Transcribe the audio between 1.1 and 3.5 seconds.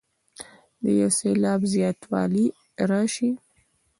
سېلاب زیاتوالی راشي.